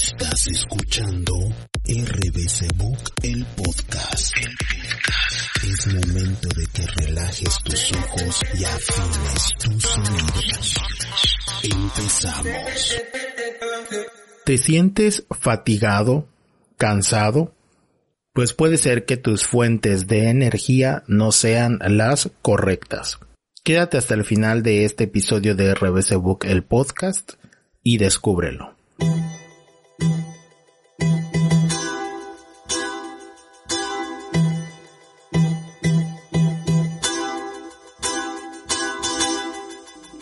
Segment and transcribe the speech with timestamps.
[0.00, 1.34] Estás escuchando
[1.84, 4.32] RBC Book, el podcast.
[5.64, 10.74] Es momento de que relajes tus ojos y afines tus oídos.
[11.64, 12.96] Empezamos.
[14.44, 16.28] ¿Te sientes fatigado,
[16.76, 17.56] cansado?
[18.32, 23.18] Pues puede ser que tus fuentes de energía no sean las correctas.
[23.64, 27.32] Quédate hasta el final de este episodio de RBC Book, el podcast,
[27.82, 28.77] y descúbrelo.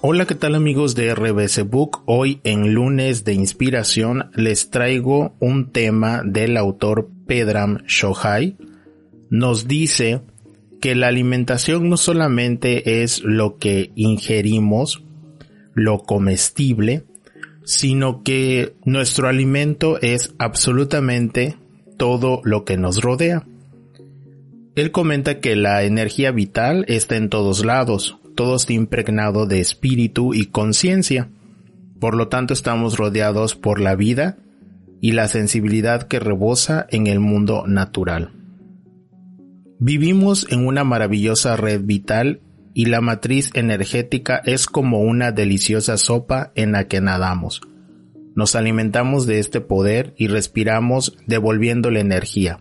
[0.00, 2.02] Hola, ¿qué tal amigos de RBC Book?
[2.06, 8.56] Hoy en lunes de inspiración les traigo un tema del autor Pedram Shohai.
[9.28, 10.20] Nos dice
[10.80, 15.02] que la alimentación no solamente es lo que ingerimos,
[15.74, 17.02] lo comestible,
[17.64, 21.56] sino que nuestro alimento es absolutamente
[21.96, 23.48] todo lo que nos rodea.
[24.76, 30.32] Él comenta que la energía vital está en todos lados, todo está impregnado de espíritu
[30.32, 31.28] y conciencia.
[31.98, 34.38] Por lo tanto, estamos rodeados por la vida
[35.00, 38.30] y la sensibilidad que rebosa en el mundo natural.
[39.80, 42.40] Vivimos en una maravillosa red vital
[42.74, 47.60] y la matriz energética es como una deliciosa sopa en la que nadamos.
[48.36, 52.60] Nos alimentamos de este poder y respiramos devolviéndole energía.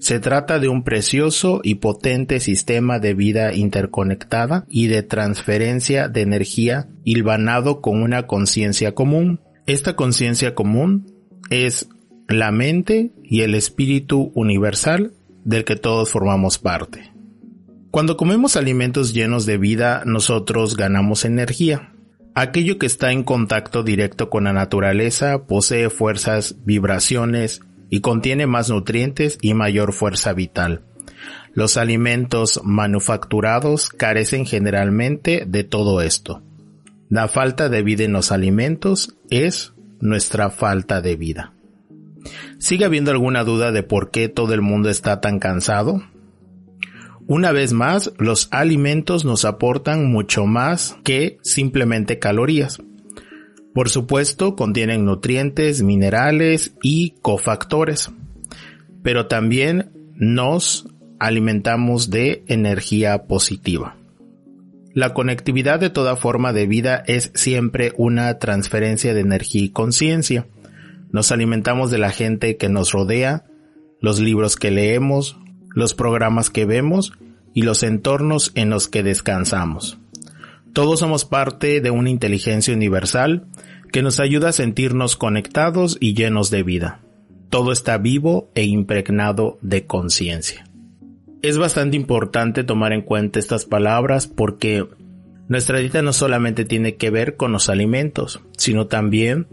[0.00, 6.20] Se trata de un precioso y potente sistema de vida interconectada y de transferencia de
[6.22, 9.40] energía hilvanado con una conciencia común.
[9.66, 11.06] Esta conciencia común
[11.50, 11.88] es
[12.28, 15.12] la mente y el espíritu universal
[15.44, 17.12] del que todos formamos parte.
[17.90, 21.92] Cuando comemos alimentos llenos de vida, nosotros ganamos energía.
[22.34, 28.70] Aquello que está en contacto directo con la naturaleza posee fuerzas, vibraciones, y contiene más
[28.70, 30.82] nutrientes y mayor fuerza vital.
[31.54, 36.42] Los alimentos manufacturados carecen generalmente de todo esto.
[37.08, 41.54] La falta de vida en los alimentos es nuestra falta de vida.
[42.58, 46.02] ¿Sigue habiendo alguna duda de por qué todo el mundo está tan cansado?
[47.26, 52.80] Una vez más, los alimentos nos aportan mucho más que simplemente calorías.
[53.74, 58.10] Por supuesto, contienen nutrientes, minerales y cofactores,
[59.02, 60.88] pero también nos
[61.20, 63.96] alimentamos de energía positiva.
[64.94, 70.46] La conectividad de toda forma de vida es siempre una transferencia de energía y conciencia.
[71.12, 73.44] Nos alimentamos de la gente que nos rodea,
[74.00, 75.38] los libros que leemos,
[75.74, 77.12] los programas que vemos
[77.54, 79.98] y los entornos en los que descansamos.
[80.78, 83.48] Todos somos parte de una inteligencia universal
[83.90, 87.00] que nos ayuda a sentirnos conectados y llenos de vida.
[87.50, 90.70] Todo está vivo e impregnado de conciencia.
[91.42, 94.86] Es bastante importante tomar en cuenta estas palabras porque
[95.48, 99.48] nuestra dieta no solamente tiene que ver con los alimentos, sino también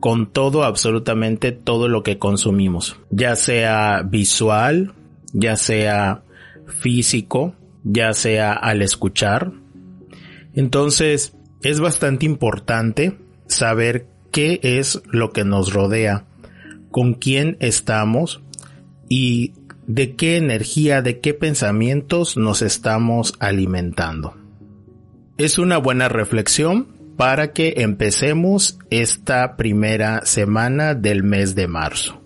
[0.00, 4.94] con todo, absolutamente todo lo que consumimos, ya sea visual,
[5.32, 6.24] ya sea
[6.66, 7.54] físico,
[7.84, 9.52] ya sea al escuchar.
[10.56, 16.24] Entonces, es bastante importante saber qué es lo que nos rodea,
[16.90, 18.42] con quién estamos
[19.08, 19.52] y
[19.86, 24.34] de qué energía, de qué pensamientos nos estamos alimentando.
[25.38, 32.22] Es una buena reflexión para que empecemos esta primera semana del mes de marzo.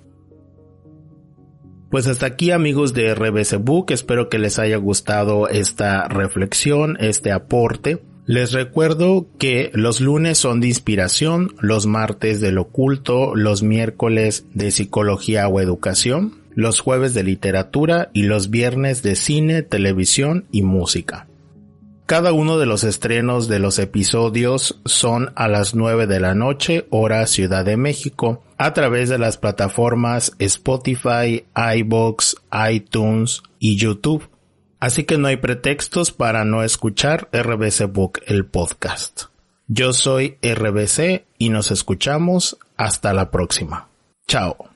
[1.90, 7.32] Pues hasta aquí amigos de RBC Book, espero que les haya gustado esta reflexión, este
[7.32, 8.00] aporte.
[8.30, 14.70] Les recuerdo que los lunes son de inspiración, los martes del oculto, los miércoles de
[14.70, 21.26] psicología o educación, los jueves de literatura y los viernes de cine, televisión y música.
[22.06, 26.86] Cada uno de los estrenos de los episodios son a las 9 de la noche,
[26.90, 32.36] hora Ciudad de México, a través de las plataformas Spotify, iBox,
[32.70, 34.22] iTunes y YouTube.
[34.80, 39.24] Así que no hay pretextos para no escuchar RBC Book, el podcast.
[39.68, 43.88] Yo soy RBC y nos escuchamos hasta la próxima.
[44.26, 44.69] Chao.